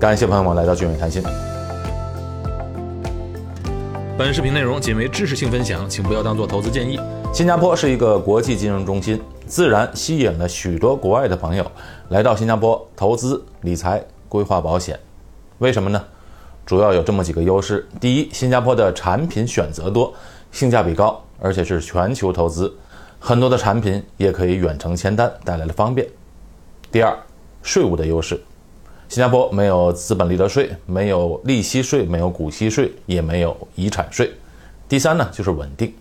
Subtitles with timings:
[0.00, 1.20] 感谢朋友们来到俊伟谈心。
[4.16, 7.00] 本视频内容仅为知识性分享，请不要当做投资建议。
[7.34, 11.68] 新加坡是一个国际金融中心，自然吸引了许多国外的朋友
[12.10, 14.96] 来到新加坡投资、理财、规划保险。
[15.58, 16.00] 为什么呢？
[16.64, 20.14] 主要有这么几个优势：第一，新加坡的产品选择多，
[20.52, 22.72] 性价比高，而且是全球投资，
[23.18, 26.06] 很多的产品也可以远程签单，带来了方便；
[26.92, 27.18] 第二，
[27.64, 28.40] 税务的优势。
[29.08, 34.30] 新加坡没有资本利得税，没有利息税，没有股息税，也没有遗产税。
[34.86, 35.94] 第三呢，就是稳定，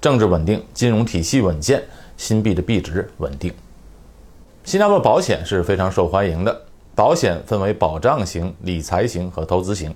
[0.00, 1.82] 政治稳定，金融体系稳健，
[2.16, 3.52] 新币的币值稳定。
[4.64, 6.62] 新加坡保险是非常受欢迎的，
[6.94, 9.94] 保险分为保障型、理财型和投资型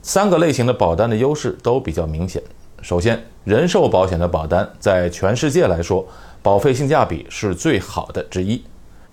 [0.00, 2.40] 三个类型的保单的优势都比较明显。
[2.82, 6.06] 首先，人寿保险的保单在全世界来说，
[6.40, 8.62] 保费性价比是最好的之一。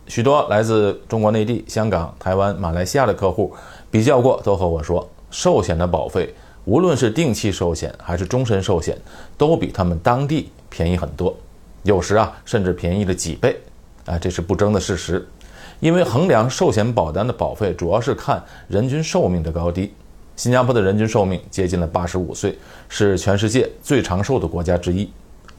[0.09, 3.54] 许多来自中国内地、香港、台湾、马来西亚的客户
[3.91, 6.34] 比较过，都和我说，寿险的保费，
[6.66, 8.98] 无论是定期寿险还是终身寿险，
[9.38, 11.38] 都比他们当地便宜很多，
[11.84, 13.55] 有时啊，甚至便宜了几倍，
[14.05, 15.26] 啊，这是不争的事实。
[15.79, 19.94] 因为衡量寿险保单的保费，主要是看人均寿命的高低。
[20.35, 22.57] 新加坡的人均寿命接近了八十五岁，
[22.88, 25.07] 是全世界最长寿的国家之一。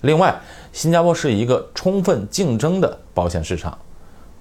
[0.01, 0.35] 另外，
[0.73, 3.79] 新加坡是一个充分竞争的保险市场。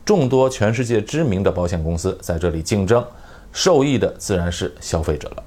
[0.09, 3.05] 众多全世界知名的保险公司在这里竞争，
[3.51, 5.43] 受益的自然是消费者了。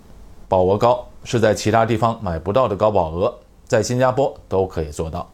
[0.46, 3.34] 保额高是在其他地方买不到的高保额，
[3.66, 5.28] 在新加坡都可以做到。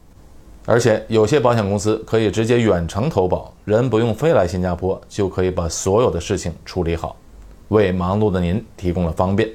[0.65, 7.15] 而且有些保险公司可以直接远程投保，人不用飞来新加坡，就可以把所有的事情处理好，
[7.67, 9.47] 为忙碌的您提供了方便。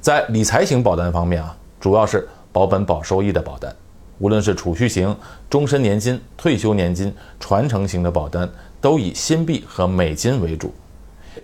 [0.00, 3.74] 在理财型保单方面啊，主要是保本保收益的保单。
[4.18, 5.16] 无论是储蓄型、
[5.48, 8.48] 终身年金、退休年金、传承型的保单，
[8.80, 10.72] 都以新币和美金为主。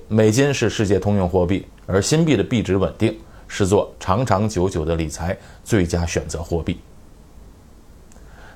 [0.08, 6.78] 美金是世界通用货币，而新币的币值稳定，是做长长久久的理财最佳选择货币。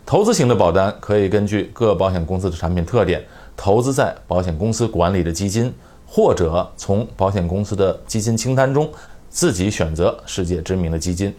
[0.05, 3.23] 投资型的保单可以根据各保险公司的产品特点，
[3.57, 5.73] 投资在保险公司管理的基金，
[6.07, 8.91] 或者从保险公司的基金清单中
[9.29, 11.33] 自己选择世界知名的基金。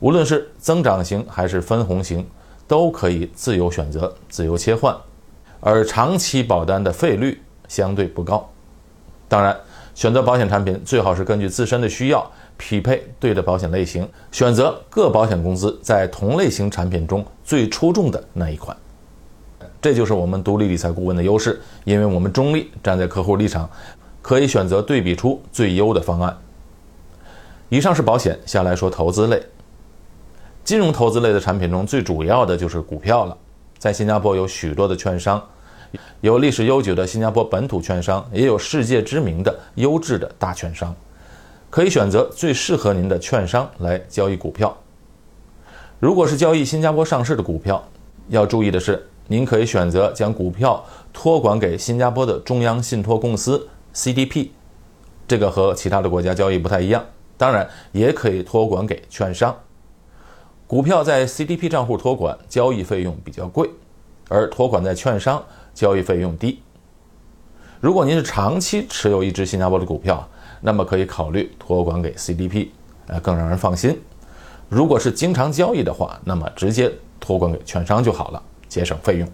[0.00, 2.26] 无论是增长型还是分红型，
[2.66, 4.96] 都可以自由选择、自由切换，
[5.60, 8.48] 而长期保单的费率相对不高。
[9.28, 9.56] 当然，
[9.94, 18.76] 选择保险产品最好是根据自身的需要匹配对的保险类型，选择各保险公司在同类型产品中最出众的那一款。
[19.82, 23.68] 这就是我们独立理财顾问的优势，因为我们中立，站在客户立场，
[24.22, 26.36] 可以选择对比出最优的方案。
[27.68, 29.42] 以上是保险，下来说投资类。
[30.64, 33.36] 金融投资类的产品中最主要的就是股票了。
[33.78, 35.42] 在新加坡有许多的券商，
[36.20, 40.94] 有历史悠久的新加坡本土券商，也有世界知名的优质的大券商，
[41.70, 44.76] 可以选择最适合您的券商来交易股票。
[45.98, 47.82] 如果是交易新加坡上市的股票，
[48.28, 54.50] 要注意的是，您可以选择将股票托管给新加坡的中央信托公司 CDP，
[55.26, 57.04] 这个和其他的国家交易不太一样。
[57.36, 59.56] 当然，也可以托管给券商。
[60.70, 63.68] 股票在 CDP 账户托管交易费用比较贵，
[64.28, 65.44] 而托管在券商
[65.74, 66.62] 交易费用低。
[67.80, 70.28] 如果您是长期持有一只新加坡的股票，
[70.60, 72.68] 那么可以考虑托管给 CDP，
[73.08, 74.00] 呃，更让人放心。
[74.68, 76.88] 如果是经常交易的话，那么直接
[77.18, 79.28] 托管给券商就好了，节省费用。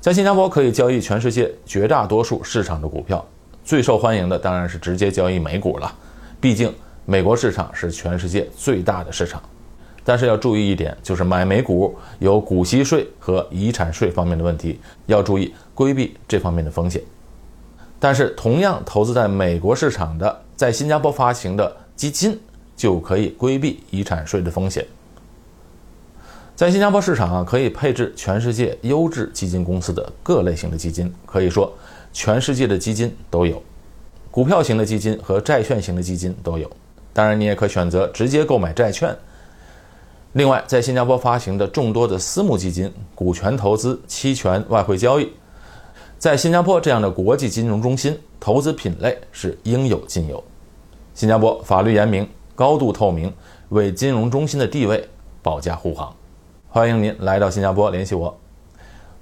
[0.00, 3.22] 在新加坡可以交易全世界绝大多数市场的股票，
[3.62, 5.94] 最受欢迎的当然是直接交易美股了，
[6.40, 6.72] 毕竟。
[7.08, 9.40] 美国市场是全世界最大的市场，
[10.04, 17.00] 但是要注意一点，就是买美股有股息税和遗产税方面的问题，要注意规避这方面的风险。
[18.00, 22.38] 但是，同样投资在美国市场的，在新加坡发行的基金
[22.76, 24.84] 就可以规避遗产税的风险。
[26.56, 31.72] 在新加坡市场啊，可以配置全世界优质基金公司的各类型的基金，可以说
[32.12, 33.62] 全世界的基金都有，
[34.30, 36.68] 股票型的基金和债券型的基金都有。
[37.16, 39.16] 当然，你也可选择直接购买债券。
[40.34, 45.32] 另外，在新加坡发行的众多的私募基金、股权投资、期权、外汇交易，
[46.18, 50.44] 在新加坡这样的国际金融中心，投资品类是应有尽有。
[51.14, 53.32] 新加坡法律严明，高度透明，
[53.70, 55.02] 为金融中心的地位
[55.40, 56.14] 保驾护航。
[56.68, 58.38] 欢迎您来到新加坡联系我，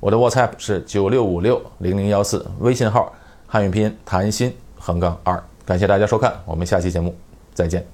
[0.00, 3.12] 我的 WhatsApp 是九六五六零零幺四，微信号
[3.46, 5.40] 汉语拼音谭鑫横杠二。
[5.64, 7.14] 感谢大家收看，我们下期节目。
[7.54, 7.84] 再见。